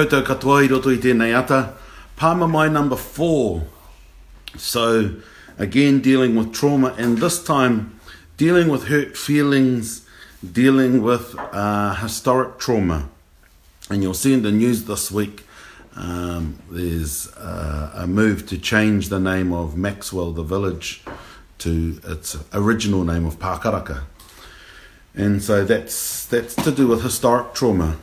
[0.00, 1.74] Koutou katoa i roto i tēnei ata.
[2.18, 3.62] Pāma mai number four.
[4.56, 5.16] So,
[5.58, 8.00] again, dealing with trauma, and this time,
[8.38, 10.08] dealing with hurt feelings,
[10.52, 13.10] dealing with uh, historic trauma.
[13.90, 15.44] And you'll see in the news this week,
[15.94, 21.02] um, there's uh, a move to change the name of Maxwell the Village
[21.58, 24.04] to its original name of Pākaraka.
[25.14, 27.98] And so that's, that's to do with historic trauma.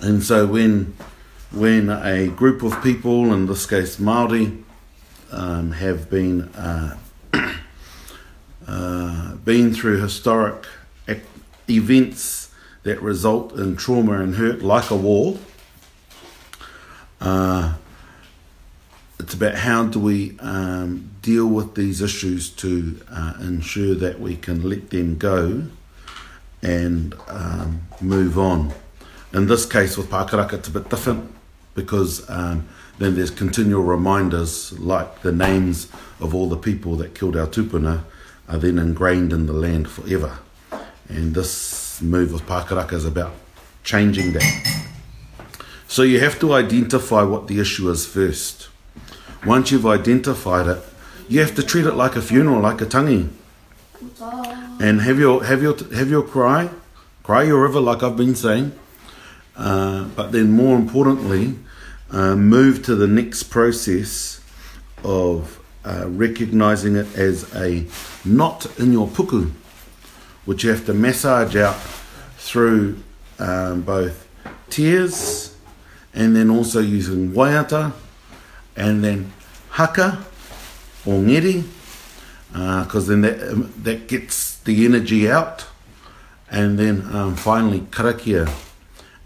[0.00, 0.94] And so when
[1.50, 4.52] when a group of people, in this case Maori,
[5.32, 6.96] um, have been uh,
[8.68, 10.66] uh, been through historic
[11.08, 11.22] ac-
[11.68, 12.52] events
[12.84, 15.36] that result in trauma and hurt, like a war.
[17.20, 17.74] Uh,
[19.18, 24.36] it's about how do we um, deal with these issues to uh, ensure that we
[24.36, 25.64] can let them go
[26.62, 28.72] and um, move on.
[29.32, 31.30] In this case, with Pākaraka, it's a bit different
[31.74, 32.66] because um,
[32.98, 38.04] then there's continual reminders like the names of all the people that killed our tupuna
[38.48, 40.38] are then ingrained in the land forever.
[41.08, 43.32] And this move with Pākaraka is about
[43.84, 44.86] changing that.
[45.86, 48.68] So you have to identify what the issue is first.
[49.46, 50.82] Once you've identified it,
[51.28, 53.28] you have to treat it like a funeral, like a tangi.
[54.80, 56.70] And have your have your have your cry,
[57.22, 58.72] cry your river like I've been saying
[59.58, 61.56] uh, but then more importantly,
[62.10, 64.40] uh, move to the next process
[65.04, 67.84] of uh, recognizing it as a
[68.24, 69.50] knot in your puku,
[70.44, 71.76] which you have to massage out
[72.36, 73.02] through
[73.38, 74.26] um, both
[74.70, 75.56] tears
[76.14, 77.92] and then also using waiata
[78.76, 79.32] and then
[79.70, 80.24] haka
[81.04, 81.64] or ngiri,
[82.52, 85.66] because uh, then that, um, that gets the energy out.
[86.50, 88.48] And then um, finally, karakia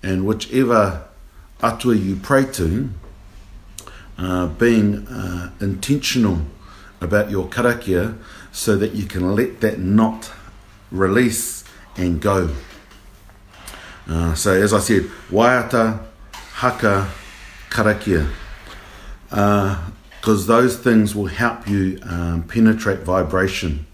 [0.02, 1.04] and whichever
[1.62, 2.90] atua you pray to,
[4.18, 6.42] uh, being uh, intentional
[7.00, 8.18] about your karakia
[8.52, 10.30] so that you can let that knot
[10.90, 11.64] release
[11.96, 12.50] and go.
[14.08, 16.00] Uh, so, as I said, waiata,
[16.54, 17.08] haka,
[17.70, 18.28] karakia.
[19.30, 23.86] Because uh, those things will help you um, penetrate vibration.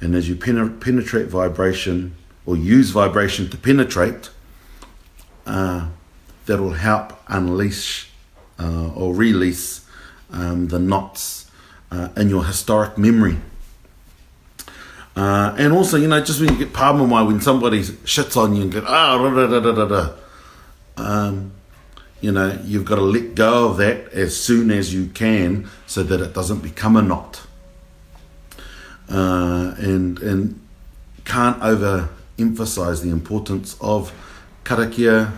[0.00, 2.14] And as you penetrate vibration,
[2.46, 4.37] or use vibration to penetrate, uh,
[5.48, 5.88] Uh,
[6.44, 8.10] that will help unleash
[8.58, 9.82] uh, or release
[10.30, 11.50] um, the knots
[11.90, 13.36] uh, in your historic memory.
[15.16, 18.54] Uh, and also, you know, just when you get pardon my when somebody shits on
[18.56, 20.12] you and go, ah, da da da da da.
[20.98, 21.52] Um,
[22.20, 26.02] you know, you've got to let go of that as soon as you can so
[26.02, 27.40] that it doesn't become a knot.
[29.10, 30.60] Uh, and, and
[31.24, 34.12] can't overemphasize the importance of
[34.68, 35.32] karakia,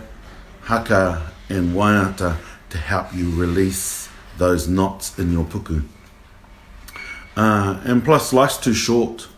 [0.63, 2.35] haka and waiata
[2.69, 5.81] to help you release those knots in your puku.
[7.37, 9.29] Uh, and plus, life's too short.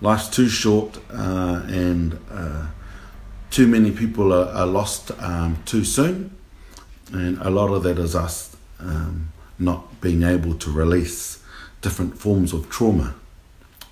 [0.00, 2.68] Life's too short uh, and uh,
[3.50, 6.36] too many people are, are lost um, too soon.
[7.12, 11.42] And a lot of that is us um, not being able to release
[11.80, 13.16] different forms of trauma.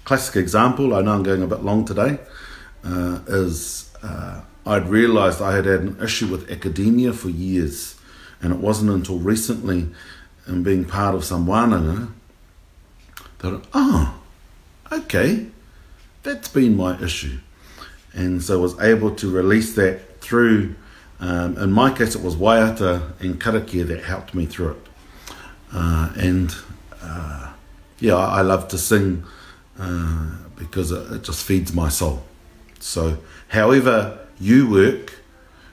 [0.04, 2.18] Classic example, I know I'm going a bit long today,
[2.84, 7.96] uh, is uh, I'd realized I had had an issue with academia for years,
[8.40, 9.88] and it wasn't until recently,
[10.46, 12.12] and um, being part of some wānanga,
[13.38, 14.18] that, oh,
[14.92, 15.46] okay,
[16.22, 17.38] that's been my issue.
[18.12, 20.74] And so I was able to release that through,
[21.20, 24.86] um, in my case, it was Waiata and Karakia that helped me through it.
[25.72, 26.54] Uh, and
[27.02, 27.52] uh,
[27.98, 29.24] yeah, I, I love to sing
[29.78, 32.24] uh, because it, it just feeds my soul.
[32.80, 33.18] So,
[33.48, 35.14] however you work,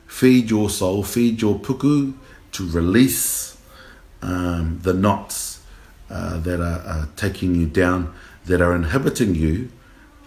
[0.06, 2.14] feed your soul, feed your puku
[2.52, 3.58] to release
[4.22, 5.62] um, the knots
[6.10, 8.14] uh, that are, are uh, taking you down,
[8.46, 9.72] that are inhibiting you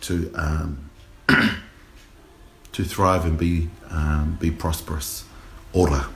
[0.02, 0.90] to um,
[2.72, 5.24] to thrive and be um, be prosperous.
[5.74, 6.08] Ora,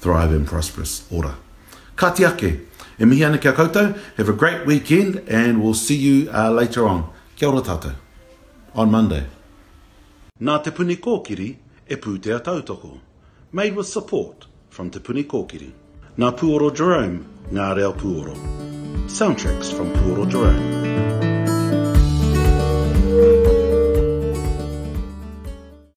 [0.00, 1.06] thrive and prosperous.
[1.12, 1.36] Ora.
[1.96, 2.66] Katiake.
[2.98, 3.96] E mihi ana kia koutou.
[4.16, 7.10] Have a great weekend and we'll see you uh, later on.
[7.36, 7.94] Kia ora tātou.
[8.74, 9.24] On Monday.
[10.48, 11.46] Nā te puni kōkiri
[11.84, 12.90] e pūtea tautoko.
[13.60, 15.68] Made with support from te puni kōkiri.
[16.24, 17.20] Nā Puoro Jerome,
[17.58, 18.34] ngā reo Puoro.
[19.18, 21.08] Soundtracks from Puoro Jerome.